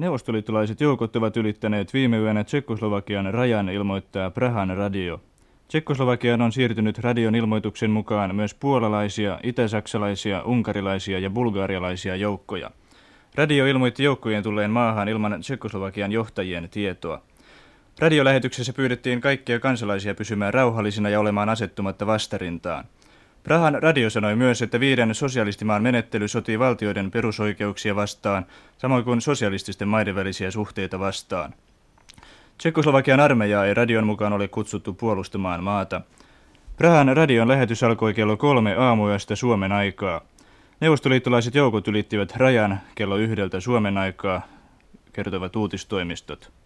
Neuvostoliittolaiset 0.00 0.80
joukot 0.80 1.16
ovat 1.16 1.36
ylittäneet 1.36 1.94
viime 1.94 2.18
yönä 2.18 2.44
Tsekkoslovakian 2.44 3.34
rajan, 3.34 3.68
ilmoittaa 3.68 4.30
Prahan 4.30 4.76
radio. 4.76 5.20
Tsekkoslovakiaan 5.68 6.42
on 6.42 6.52
siirtynyt 6.52 6.98
radion 6.98 7.34
ilmoituksen 7.34 7.90
mukaan 7.90 8.34
myös 8.34 8.54
puolalaisia, 8.54 9.40
itäsaksalaisia, 9.42 10.42
unkarilaisia 10.42 11.18
ja 11.18 11.30
bulgarialaisia 11.30 12.16
joukkoja. 12.16 12.70
Radio 13.34 13.66
ilmoitti 13.66 14.04
joukkojen 14.04 14.42
tulleen 14.42 14.70
maahan 14.70 15.08
ilman 15.08 15.40
Tsekkoslovakian 15.40 16.12
johtajien 16.12 16.68
tietoa. 16.70 17.22
Radiolähetyksessä 17.98 18.72
pyydettiin 18.72 19.20
kaikkia 19.20 19.60
kansalaisia 19.60 20.14
pysymään 20.14 20.54
rauhallisina 20.54 21.08
ja 21.08 21.20
olemaan 21.20 21.48
asettumatta 21.48 22.06
vastarintaan. 22.06 22.84
Prahan 23.42 23.82
radio 23.82 24.10
sanoi 24.10 24.36
myös, 24.36 24.62
että 24.62 24.80
viiden 24.80 25.14
sosialistimaan 25.14 25.82
menettely 25.82 26.28
sotii 26.28 26.58
valtioiden 26.58 27.10
perusoikeuksia 27.10 27.96
vastaan, 27.96 28.46
samoin 28.78 29.04
kuin 29.04 29.20
sosialististen 29.20 29.88
maiden 29.88 30.14
välisiä 30.14 30.50
suhteita 30.50 30.98
vastaan. 30.98 31.54
Tsekoslovakian 32.58 33.20
armeijaa 33.20 33.66
ei 33.66 33.74
radion 33.74 34.06
mukaan 34.06 34.32
ole 34.32 34.48
kutsuttu 34.48 34.92
puolustamaan 34.92 35.64
maata. 35.64 36.00
Prahan 36.76 37.16
radion 37.16 37.48
lähetys 37.48 37.82
alkoi 37.82 38.14
kello 38.14 38.36
kolme 38.36 38.74
aamuyöstä 38.74 39.36
Suomen 39.36 39.72
aikaa. 39.72 40.20
Neuvostoliittolaiset 40.80 41.54
joukot 41.54 41.88
ylittivät 41.88 42.36
rajan 42.36 42.80
kello 42.94 43.16
yhdeltä 43.16 43.60
Suomen 43.60 43.98
aikaa, 43.98 44.42
kertovat 45.12 45.56
uutistoimistot. 45.56 46.59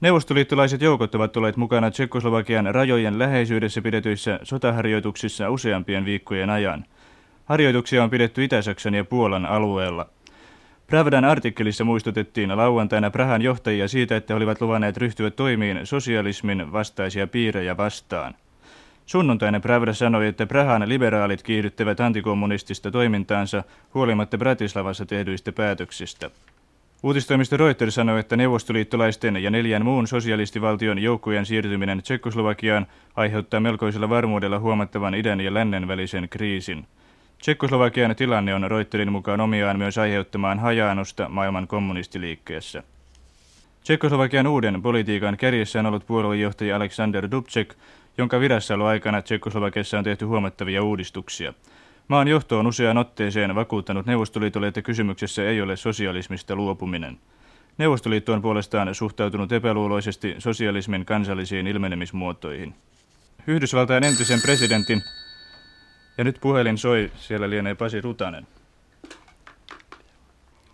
Neuvostoliittolaiset 0.00 0.82
joukot 0.82 1.14
ovat 1.14 1.36
olleet 1.36 1.56
mukana 1.56 1.90
Tsekkoslovakian 1.90 2.74
rajojen 2.74 3.18
läheisyydessä 3.18 3.82
pidetyissä 3.82 4.40
sotaharjoituksissa 4.42 5.50
useampien 5.50 6.04
viikkojen 6.04 6.50
ajan. 6.50 6.84
Harjoituksia 7.44 8.04
on 8.04 8.10
pidetty 8.10 8.44
Itä-Saksan 8.44 8.94
ja 8.94 9.04
Puolan 9.04 9.46
alueella. 9.46 10.06
Pravdan 10.86 11.24
artikkelissa 11.24 11.84
muistutettiin 11.84 12.56
lauantaina 12.56 13.10
Prahan 13.10 13.42
johtajia 13.42 13.88
siitä, 13.88 14.16
että 14.16 14.36
olivat 14.36 14.60
luvanneet 14.60 14.96
ryhtyä 14.96 15.30
toimiin 15.30 15.80
sosialismin 15.84 16.72
vastaisia 16.72 17.26
piirejä 17.26 17.76
vastaan. 17.76 18.34
Sunnuntaina 19.06 19.60
Pravda 19.60 19.92
sanoi, 19.92 20.26
että 20.26 20.46
Prahan 20.46 20.88
liberaalit 20.88 21.42
kiihdyttävät 21.42 22.00
antikommunistista 22.00 22.90
toimintaansa 22.90 23.64
huolimatta 23.94 24.38
Bratislavassa 24.38 25.06
tehdyistä 25.06 25.52
päätöksistä. 25.52 26.30
Uutistoimisto 27.02 27.56
Reuters 27.56 27.94
sanoi, 27.94 28.20
että 28.20 28.36
neuvostoliittolaisten 28.36 29.36
ja 29.36 29.50
neljän 29.50 29.84
muun 29.84 30.06
sosialistivaltion 30.06 30.98
joukkojen 30.98 31.46
siirtyminen 31.46 32.02
Tsekkoslovakiaan 32.02 32.86
aiheuttaa 33.16 33.60
melkoisella 33.60 34.08
varmuudella 34.08 34.58
huomattavan 34.58 35.14
idän 35.14 35.40
ja 35.40 35.54
lännen 35.54 35.88
välisen 35.88 36.28
kriisin. 36.28 36.86
Tsekkoslovakian 37.38 38.16
tilanne 38.16 38.54
on 38.54 38.70
Reuterin 38.70 39.12
mukaan 39.12 39.40
omiaan 39.40 39.78
myös 39.78 39.98
aiheuttamaan 39.98 40.58
hajaannusta 40.58 41.28
maailman 41.28 41.68
kommunistiliikkeessä. 41.68 42.82
Tsekkoslovakian 43.82 44.46
uuden 44.46 44.82
politiikan 44.82 45.36
kärjessä 45.36 45.78
on 45.80 45.86
ollut 45.86 46.06
puoluejohtaja 46.06 46.76
Alexander 46.76 47.30
Dubček, 47.30 47.74
jonka 48.18 48.40
virassaoloaikana 48.40 49.22
Tsekkoslovakiassa 49.22 49.98
on 49.98 50.04
tehty 50.04 50.24
huomattavia 50.24 50.82
uudistuksia. 50.82 51.54
Maan 52.10 52.28
johto 52.28 52.58
on 52.58 52.66
useaan 52.66 52.98
otteeseen 52.98 53.54
vakuuttanut 53.54 54.06
Neuvostoliitolle, 54.06 54.66
että 54.66 54.82
kysymyksessä 54.82 55.48
ei 55.48 55.62
ole 55.62 55.76
sosialismista 55.76 56.56
luopuminen. 56.56 57.18
Neuvostoliitto 57.78 58.32
on 58.32 58.42
puolestaan 58.42 58.94
suhtautunut 58.94 59.52
epäluuloisesti 59.52 60.34
sosialismin 60.38 61.06
kansallisiin 61.06 61.66
ilmenemismuotoihin. 61.66 62.74
Yhdysvaltain 63.46 64.04
entisen 64.04 64.42
presidentin, 64.42 65.02
ja 66.18 66.24
nyt 66.24 66.38
puhelin 66.40 66.78
soi, 66.78 67.12
siellä 67.16 67.50
lienee 67.50 67.74
Pasi 67.74 68.00
Rutanen. 68.00 68.46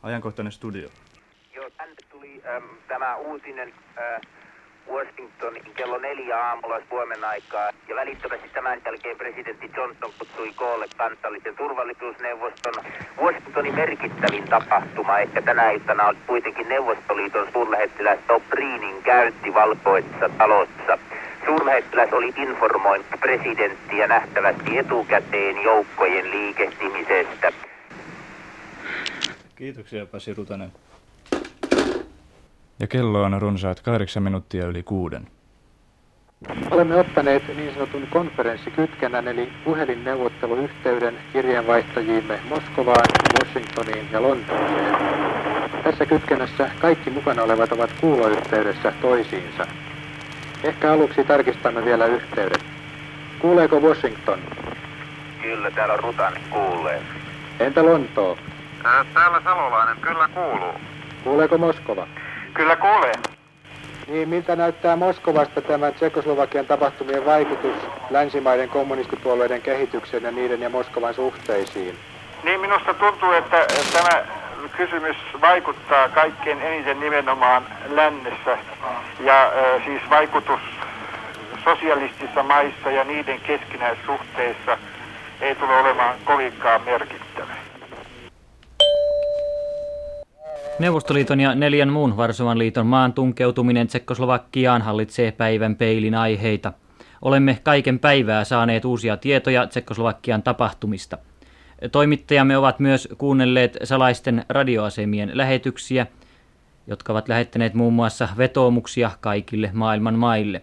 Ajankohtainen 0.02 0.52
studio. 0.52 0.88
Joo, 1.54 1.70
tänne 1.70 1.96
tuli 2.10 2.42
äm, 2.56 2.64
tämä 2.88 3.16
uutinen 3.16 3.74
äh, 3.98 4.20
Washingtonin 4.92 5.74
kello 5.76 5.98
neljä 5.98 6.38
aamulla 6.38 6.80
Suomen 6.88 7.24
aikaa. 7.24 7.70
Ja 7.88 7.96
välittömästi 7.96 8.48
tämän 8.48 8.82
jälkeen 8.84 9.16
presidentti 9.16 9.70
Johnson 9.76 10.10
kutsui 10.18 10.52
koolle 10.56 10.86
kansallisen 10.96 11.56
turvallisuusneuvoston. 11.56 12.74
Washingtonin 13.22 13.74
merkittävin 13.74 14.44
tapahtuma 14.44 15.18
ehkä 15.18 15.42
tänä 15.42 15.70
iltana 15.70 16.04
on 16.04 16.16
kuitenkin 16.26 16.68
Neuvostoliiton 16.68 17.48
suurlähettiläs 17.52 18.18
Dobrinin 18.28 19.02
käynti 19.02 19.54
valkoisessa 19.54 20.28
talossa. 20.38 20.98
Suurlähettiläs 21.46 22.12
oli 22.12 22.32
informoinut 22.36 23.06
presidenttiä 23.20 24.06
nähtävästi 24.06 24.78
etukäteen 24.78 25.62
joukkojen 25.62 26.30
liikehtimisestä. 26.30 27.52
Kiitoksia 29.56 30.06
Pasi 30.06 30.34
Rutanen. 30.34 30.72
Ja 32.80 32.86
kello 32.86 33.22
on 33.22 33.42
runsaat 33.42 33.80
kahdeksan 33.80 34.22
minuuttia 34.22 34.66
yli 34.66 34.82
kuuden. 34.82 35.26
Olemme 36.70 36.96
ottaneet 36.96 37.56
niin 37.56 37.74
sanotun 37.74 38.06
konferenssikytkennän 38.10 39.28
eli 39.28 39.52
puhelinneuvotteluyhteyden 39.64 41.18
kirjeenvaihtajiimme 41.32 42.40
Moskovaan, 42.48 43.06
Washingtoniin 43.40 44.08
ja 44.12 44.22
Lontooseen. 44.22 44.96
Tässä 45.84 46.06
kytkennässä 46.06 46.70
kaikki 46.80 47.10
mukana 47.10 47.42
olevat 47.42 47.72
ovat 47.72 47.90
kuuloyhteydessä 48.00 48.92
toisiinsa. 49.02 49.66
Ehkä 50.64 50.92
aluksi 50.92 51.24
tarkistamme 51.24 51.84
vielä 51.84 52.06
yhteyden. 52.06 52.60
Kuuleeko 53.38 53.80
Washington? 53.80 54.38
Kyllä, 55.42 55.70
täällä 55.70 55.96
Rutan 55.96 56.32
kuulee. 56.50 57.02
Entä 57.60 57.84
Lontoo? 57.84 58.38
Täällä 59.14 59.40
Salolainen, 59.44 59.96
kyllä 60.00 60.28
kuuluu. 60.28 60.74
Kuuleeko 61.24 61.58
Moskova? 61.58 62.06
Kyllä 62.56 62.76
kuulee. 62.76 63.12
Niin, 64.06 64.28
miltä 64.28 64.56
näyttää 64.56 64.96
Moskovasta 64.96 65.60
tämä 65.60 65.92
Tsekoslovakian 65.92 66.66
tapahtumien 66.66 67.26
vaikutus 67.26 67.76
länsimaiden 68.10 68.68
kommunistipuolueiden 68.68 69.62
kehitykseen 69.62 70.22
ja 70.22 70.30
niiden 70.30 70.60
ja 70.60 70.68
Moskovan 70.68 71.14
suhteisiin? 71.14 71.98
Niin 72.44 72.60
minusta 72.60 72.94
tuntuu, 72.94 73.32
että 73.32 73.66
tämä 73.92 74.24
kysymys 74.76 75.16
vaikuttaa 75.40 76.08
kaikkein 76.08 76.62
eniten 76.62 77.00
nimenomaan 77.00 77.66
lännessä. 77.88 78.58
Ja 79.20 79.44
äh, 79.44 79.84
siis 79.84 80.02
vaikutus 80.10 80.60
sosialistisissa 81.64 82.42
maissa 82.42 82.90
ja 82.90 83.04
niiden 83.04 83.40
keskinäissuhteissa 83.40 84.78
ei 85.40 85.54
tule 85.54 85.76
olemaan 85.76 86.14
kovinkaan 86.24 86.82
merkittävä. 86.82 87.25
Neuvostoliiton 90.78 91.40
ja 91.40 91.54
neljän 91.54 91.92
muun 91.92 92.16
Varsovan 92.16 92.58
liiton 92.58 92.86
maan 92.86 93.12
tunkeutuminen 93.12 93.86
Tsekkoslovakiaan 93.86 94.82
hallitsee 94.82 95.32
päivän 95.32 95.76
peilin 95.76 96.14
aiheita. 96.14 96.72
Olemme 97.22 97.58
kaiken 97.62 97.98
päivää 97.98 98.44
saaneet 98.44 98.84
uusia 98.84 99.16
tietoja 99.16 99.66
Tsekkoslovakian 99.66 100.42
tapahtumista. 100.42 101.18
Toimittajamme 101.92 102.56
ovat 102.56 102.80
myös 102.80 103.08
kuunnelleet 103.18 103.76
salaisten 103.84 104.44
radioasemien 104.48 105.30
lähetyksiä, 105.34 106.06
jotka 106.86 107.12
ovat 107.12 107.28
lähettäneet 107.28 107.74
muun 107.74 107.92
muassa 107.92 108.28
vetoomuksia 108.36 109.10
kaikille 109.20 109.70
maailman 109.72 110.18
maille. 110.18 110.62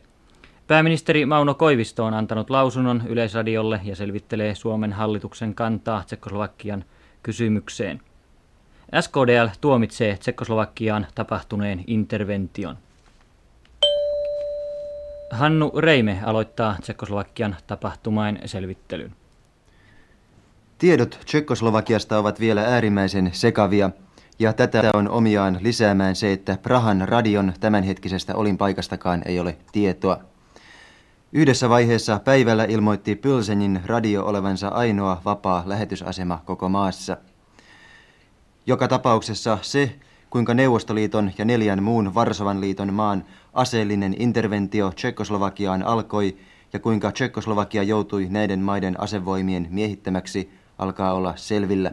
Pääministeri 0.67 1.25
Mauno 1.25 1.53
Koivisto 1.53 2.05
on 2.05 2.13
antanut 2.13 2.49
lausunnon 2.49 3.03
Yleisradiolle 3.07 3.81
ja 3.83 3.95
selvittelee 3.95 4.55
Suomen 4.55 4.93
hallituksen 4.93 5.55
kantaa 5.55 6.03
Tsekkoslovakian 6.03 6.85
kysymykseen. 7.23 8.01
SKDL 9.01 9.47
tuomitsee 9.61 10.17
Tsekkoslovakiaan 10.17 11.07
tapahtuneen 11.15 11.83
intervention. 11.87 12.77
Hannu 15.31 15.71
Reime 15.77 16.19
aloittaa 16.23 16.75
Tsekkoslovakian 16.81 17.55
tapahtumain 17.67 18.39
selvittelyn. 18.45 19.11
Tiedot 20.77 21.19
Tsekkoslovakiasta 21.25 22.17
ovat 22.17 22.39
vielä 22.39 22.61
äärimmäisen 22.61 23.29
sekavia, 23.33 23.89
ja 24.39 24.53
tätä 24.53 24.89
on 24.93 25.09
omiaan 25.09 25.57
lisäämään 25.61 26.15
se, 26.15 26.33
että 26.33 26.57
Prahan 26.61 27.07
radion 27.07 27.53
tämänhetkisestä 27.59 28.35
olinpaikastakaan 28.35 29.21
ei 29.25 29.39
ole 29.39 29.57
tietoa. 29.71 30.19
Yhdessä 31.31 31.69
vaiheessa 31.69 32.19
päivällä 32.19 32.65
ilmoitti 32.65 33.15
Pylsenin 33.15 33.81
radio 33.85 34.25
olevansa 34.25 34.67
ainoa 34.67 35.21
vapaa 35.25 35.63
lähetysasema 35.65 36.41
koko 36.45 36.69
maassa– 36.69 37.17
joka 38.65 38.87
tapauksessa 38.87 39.57
se, 39.61 39.95
kuinka 40.29 40.53
Neuvostoliiton 40.53 41.31
ja 41.37 41.45
neljän 41.45 41.83
muun 41.83 42.13
Varsovan 42.13 42.61
liiton 42.61 42.93
maan 42.93 43.23
aseellinen 43.53 44.15
interventio 44.19 44.91
Tsekkoslovakiaan 44.91 45.83
alkoi 45.83 46.37
ja 46.73 46.79
kuinka 46.79 47.11
Tsekkoslovakia 47.11 47.83
joutui 47.83 48.27
näiden 48.29 48.59
maiden 48.59 48.99
asevoimien 48.99 49.67
miehittämäksi, 49.69 50.51
alkaa 50.77 51.13
olla 51.13 51.33
selvillä. 51.35 51.91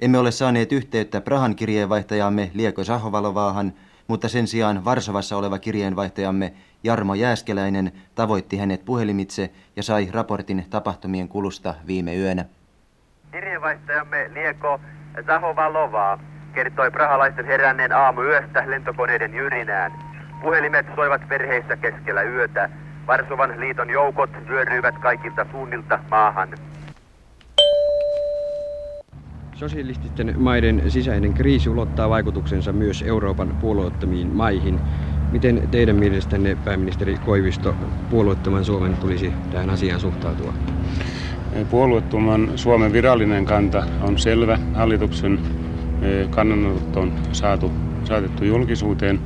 Emme 0.00 0.18
ole 0.18 0.30
saaneet 0.30 0.72
yhteyttä 0.72 1.20
Prahan 1.20 1.56
kirjeenvaihtajamme 1.56 2.50
Lieko 2.54 2.84
Sahovalovaahan, 2.84 3.72
mutta 4.08 4.28
sen 4.28 4.46
sijaan 4.46 4.84
Varsovassa 4.84 5.36
oleva 5.36 5.58
kirjeenvaihtajamme 5.58 6.52
Jarmo 6.84 7.14
Jääskeläinen 7.14 7.92
tavoitti 8.14 8.56
hänet 8.56 8.84
puhelimitse 8.84 9.50
ja 9.76 9.82
sai 9.82 10.08
raportin 10.12 10.66
tapahtumien 10.70 11.28
kulusta 11.28 11.74
viime 11.86 12.16
yönä. 12.16 12.44
Kirjeenvaihtajamme 13.32 14.30
Lieko 14.34 14.80
Zahovalovaa. 15.22 16.18
kertoi 16.54 16.90
prahalaisten 16.90 17.46
heränneen 17.46 17.90
yöstä 18.24 18.64
lentokoneiden 18.66 19.34
jyrinään. 19.34 19.92
Puhelimet 20.42 20.86
soivat 20.94 21.28
perheissä 21.28 21.76
keskellä 21.76 22.22
yötä. 22.22 22.68
Varsovan 23.06 23.60
liiton 23.60 23.90
joukot 23.90 24.30
vyöryivät 24.48 24.98
kaikilta 24.98 25.46
suunnilta 25.50 25.98
maahan. 26.10 26.48
Sosialististen 29.54 30.34
maiden 30.36 30.90
sisäinen 30.90 31.34
kriisi 31.34 31.68
ulottaa 31.68 32.10
vaikutuksensa 32.10 32.72
myös 32.72 33.02
Euroopan 33.02 33.56
puolueettomiin 33.60 34.36
maihin. 34.36 34.80
Miten 35.32 35.68
teidän 35.70 35.96
mielestänne, 35.96 36.56
pääministeri 36.64 37.16
Koivisto, 37.24 37.74
puolueettoman 38.10 38.64
Suomen 38.64 38.96
tulisi 38.96 39.32
tähän 39.50 39.70
asiaan 39.70 40.00
suhtautua? 40.00 40.52
Puolueettoman 41.68 42.52
Suomen 42.58 42.92
virallinen 42.92 43.44
kanta 43.44 43.82
on 44.00 44.18
selvä. 44.18 44.58
Hallituksen 44.72 45.40
e, 46.00 46.28
kannanotto 46.30 47.00
on 47.00 47.14
saatu, 47.32 47.74
saatettu 48.04 48.44
julkisuuteen 48.44 49.20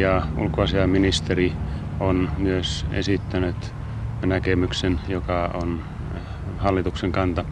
ja 0.00 0.22
ulkoasiaministeri 0.36 1.56
on 2.00 2.30
myös 2.36 2.86
esittänyt 2.90 3.74
näkemyksen, 4.26 5.00
joka 5.08 5.50
on 5.54 5.84
hallituksen 6.56 7.12
kanta. 7.12 7.44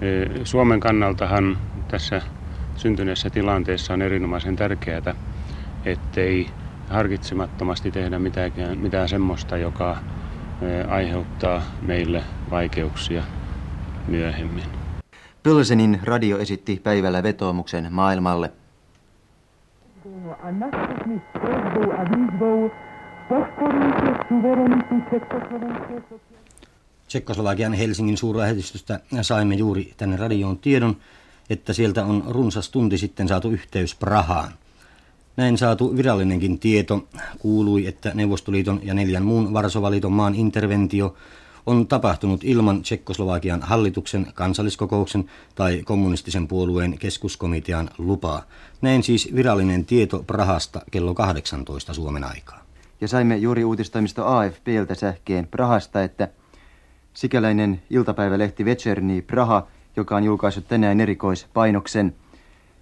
E, 0.00 0.44
Suomen 0.44 0.80
kannaltahan 0.80 1.58
tässä 1.88 2.22
syntyneessä 2.74 3.30
tilanteessa 3.30 3.94
on 3.94 4.02
erinomaisen 4.02 4.56
tärkeää, 4.56 5.14
ettei 5.84 6.50
harkitsemattomasti 6.88 7.90
tehdä 7.90 8.18
mitään, 8.18 8.52
mitään 8.74 9.08
semmoista, 9.08 9.56
joka 9.56 9.96
aiheuttaa 10.88 11.62
meille 11.82 12.22
vaikeuksia 12.50 13.22
myöhemmin. 14.08 14.64
Pölsenin 15.42 16.00
radio 16.02 16.38
esitti 16.38 16.80
päivällä 16.82 17.22
vetoomuksen 17.22 17.92
maailmalle. 17.92 18.52
Tsekkoslovakian 27.06 27.72
Helsingin 27.72 28.16
suurlähetystöstä 28.16 29.00
saimme 29.22 29.54
juuri 29.54 29.92
tänne 29.96 30.16
radioon 30.16 30.58
tiedon, 30.58 30.96
että 31.50 31.72
sieltä 31.72 32.04
on 32.04 32.24
runsas 32.28 32.70
tunti 32.70 32.98
sitten 32.98 33.28
saatu 33.28 33.50
yhteys 33.50 33.94
Prahaan. 33.94 34.52
Näin 35.36 35.58
saatu 35.58 35.96
virallinenkin 35.96 36.58
tieto 36.58 37.08
kuului, 37.38 37.86
että 37.86 38.10
Neuvostoliiton 38.14 38.80
ja 38.82 38.94
neljän 38.94 39.22
muun 39.22 39.52
Varsovaliiton 39.52 40.12
maan 40.12 40.34
interventio 40.34 41.14
on 41.66 41.86
tapahtunut 41.86 42.44
ilman 42.44 42.82
Tsekkoslovakian 42.82 43.62
hallituksen, 43.62 44.26
kansalliskokouksen 44.34 45.24
tai 45.54 45.82
kommunistisen 45.84 46.48
puolueen 46.48 46.98
keskuskomitean 46.98 47.90
lupaa. 47.98 48.42
Näin 48.82 49.02
siis 49.02 49.28
virallinen 49.34 49.84
tieto 49.84 50.22
Prahasta 50.26 50.80
kello 50.90 51.14
18 51.14 51.94
Suomen 51.94 52.24
aikaa. 52.24 52.64
Ja 53.00 53.08
saimme 53.08 53.36
juuri 53.36 53.64
uutistoimisto 53.64 54.26
AFPltä 54.26 54.94
sähkeen 54.94 55.46
Prahasta, 55.46 56.02
että 56.02 56.28
sikäläinen 57.14 57.82
iltapäivälehti 57.90 58.64
Večerni 58.64 59.22
Praha, 59.22 59.66
joka 59.96 60.16
on 60.16 60.24
julkaissut 60.24 60.68
tänään 60.68 61.00
erikoispainoksen– 61.00 62.14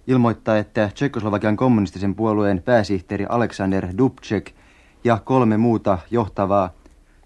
ilmoittaa, 0.07 0.57
että 0.57 0.89
Tsekoslovakian 0.93 1.57
kommunistisen 1.57 2.15
puolueen 2.15 2.61
pääsihteeri 2.61 3.25
Aleksander 3.29 3.87
Dubček 3.97 4.51
ja 5.03 5.17
kolme 5.17 5.57
muuta 5.57 5.97
johtavaa 6.11 6.73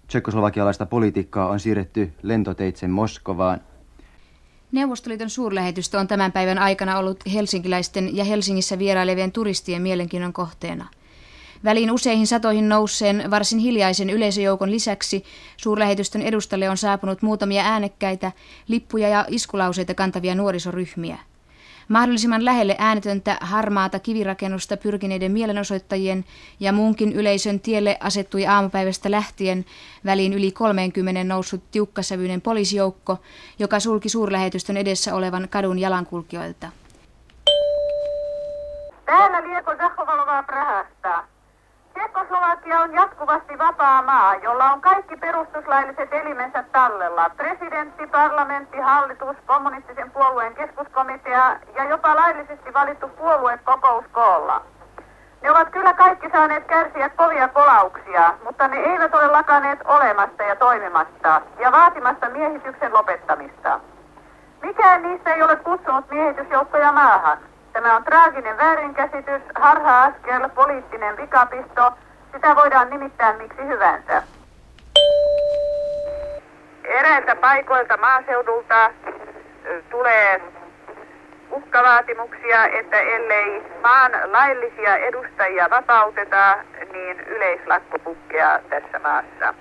tsekoslovakialaista 0.06 0.86
poliitikkaa 0.86 1.48
on 1.48 1.60
siirretty 1.60 2.12
lentoteitse 2.22 2.88
Moskovaan. 2.88 3.60
Neuvostoliiton 4.72 5.30
suurlähetystö 5.30 5.98
on 5.98 6.08
tämän 6.08 6.32
päivän 6.32 6.58
aikana 6.58 6.98
ollut 6.98 7.24
helsinkiläisten 7.32 8.16
ja 8.16 8.24
Helsingissä 8.24 8.78
vierailevien 8.78 9.32
turistien 9.32 9.82
mielenkiinnon 9.82 10.32
kohteena. 10.32 10.88
Väliin 11.64 11.90
useihin 11.90 12.26
satoihin 12.26 12.68
nousseen 12.68 13.30
varsin 13.30 13.58
hiljaisen 13.58 14.10
yleisöjoukon 14.10 14.70
lisäksi 14.70 15.24
suurlähetystön 15.56 16.22
edustalle 16.22 16.70
on 16.70 16.76
saapunut 16.76 17.22
muutamia 17.22 17.62
äänekkäitä, 17.62 18.32
lippuja 18.68 19.08
ja 19.08 19.24
iskulauseita 19.28 19.94
kantavia 19.94 20.34
nuorisoryhmiä– 20.34 21.18
Mahdollisimman 21.88 22.44
lähelle 22.44 22.76
äänetöntä 22.78 23.36
harmaata 23.40 23.98
kivirakennusta 23.98 24.76
pyrkineiden 24.76 25.32
mielenosoittajien 25.32 26.24
ja 26.60 26.72
muunkin 26.72 27.12
yleisön 27.12 27.60
tielle 27.60 27.96
asettui 28.00 28.46
aamupäivästä 28.46 29.10
lähtien 29.10 29.64
väliin 30.04 30.32
yli 30.32 30.52
30 30.52 31.24
noussut 31.24 31.70
tiukkasävyinen 31.70 32.40
poliisijoukko, 32.40 33.18
joka 33.58 33.80
sulki 33.80 34.08
suurlähetystön 34.08 34.76
edessä 34.76 35.14
olevan 35.14 35.48
kadun 35.50 35.78
jalankulkijoilta. 35.78 36.68
Täällä 39.04 39.48
Lieko 39.48 39.76
Zahovalovaa 39.76 40.42
Prahasta. 40.42 41.35
Tsekoslovakia 42.26 42.80
on 42.80 42.94
jatkuvasti 42.94 43.58
vapaa 43.58 44.02
maa, 44.02 44.34
jolla 44.34 44.72
on 44.72 44.80
kaikki 44.80 45.16
perustuslailliset 45.16 46.12
elimensä 46.12 46.64
tallella. 46.72 47.30
Presidentti, 47.36 48.06
parlamentti, 48.06 48.76
hallitus, 48.78 49.36
kommunistisen 49.46 50.10
puolueen 50.10 50.54
keskuskomitea 50.54 51.56
ja 51.74 51.84
jopa 51.84 52.16
laillisesti 52.16 52.74
valittu 52.74 53.08
puoluekokous 53.08 54.04
koolla. 54.12 54.62
Ne 55.42 55.50
ovat 55.50 55.68
kyllä 55.68 55.92
kaikki 55.94 56.30
saaneet 56.30 56.64
kärsiä 56.64 57.08
kovia 57.08 57.48
kolauksia, 57.48 58.34
mutta 58.44 58.68
ne 58.68 58.76
eivät 58.76 59.14
ole 59.14 59.26
lakaneet 59.26 59.78
olemasta 59.84 60.42
ja 60.42 60.56
toimimasta 60.56 61.40
ja 61.58 61.72
vaatimasta 61.72 62.30
miehityksen 62.30 62.94
lopettamista. 62.94 63.80
Mikään 64.62 65.02
niistä 65.02 65.34
ei 65.34 65.42
ole 65.42 65.56
kutsunut 65.56 66.10
miehitysjoukkoja 66.10 66.92
maahan. 66.92 67.38
Tämä 67.72 67.96
on 67.96 68.04
traaginen 68.04 68.56
väärinkäsitys, 68.56 69.42
harha-askel, 69.54 70.48
poliittinen 70.48 71.16
vikapisto. 71.16 71.92
Sitä 72.36 72.56
voidaan 72.56 72.90
nimittää 72.90 73.32
miksi 73.32 73.62
hyvänsä. 73.66 74.22
Eräiltä 76.84 77.36
paikoilta 77.36 77.96
maaseudulta 77.96 78.90
tulee 79.90 80.40
uhkavaatimuksia, 81.50 82.66
että 82.66 83.00
ellei 83.00 83.62
maan 83.82 84.12
laillisia 84.32 84.96
edustajia 84.96 85.70
vapauteta, 85.70 86.56
niin 86.92 87.20
yleislakko 87.20 87.98
pukkeaa 87.98 88.58
tässä 88.70 88.98
maassa. 88.98 89.54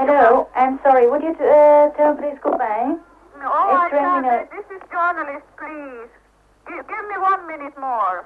Hello, 0.00 0.50
I'm 0.56 0.78
sorry, 0.82 1.06
would 1.06 1.22
you 1.22 1.32
uh, 1.32 1.96
tell 1.96 2.14
please 2.16 2.40
goodbye? 2.40 2.98
Oh, 3.44 3.86
I 3.86 3.90
can't. 3.90 4.50
This 4.50 4.76
is 4.76 4.82
journalist, 4.90 5.46
please. 5.56 6.10
Give, 6.66 6.86
give 6.88 7.08
me 7.08 7.18
one 7.18 7.46
minute 7.46 7.80
more. 7.80 8.24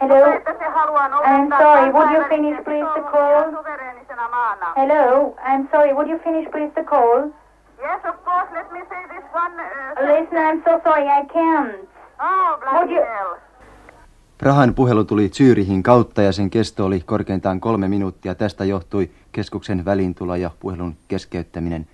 Hello. 0.00 0.22
I'm 1.24 1.50
sorry, 1.50 1.90
would 1.92 2.10
you 2.10 2.24
finish 2.28 2.64
please 2.64 2.86
the 2.94 3.02
call? 3.10 3.50
Hello, 4.76 5.34
I'm 5.44 5.68
sorry, 5.70 5.92
would 5.92 6.08
you 6.08 6.18
finish 6.24 6.46
please 6.52 6.70
the 6.74 6.84
call? 6.84 7.30
Yes, 7.80 8.00
of 8.04 8.24
course. 8.24 8.48
Let 8.54 8.72
me 8.72 8.80
say 8.88 9.02
this 9.14 9.24
one. 9.34 9.54
Uh, 9.58 10.02
Listen, 10.06 10.38
I'm 10.38 10.62
so 10.64 10.80
sorry, 10.84 11.06
I 11.08 11.24
can't. 11.32 11.88
Oh, 12.20 12.58
bloody 12.60 12.94
you... 12.94 13.02
hell. 13.02 13.36
Prahan 14.38 14.74
puhelu 14.74 15.04
tuli 15.04 15.28
Zyrihin 15.28 15.82
kautta 15.82 16.22
ja 16.22 16.32
sen 16.32 16.50
kesto 16.50 16.84
oli 16.84 17.00
korkeintaan 17.00 17.60
kolme 17.60 17.88
minuuttia. 17.88 18.34
Tästä 18.34 18.64
johtui 18.64 19.10
keskuksen 19.32 19.84
väliintulo 19.84 20.36
ja 20.36 20.50
puhelun 20.60 20.96
keskeyttäminen. 21.08 21.86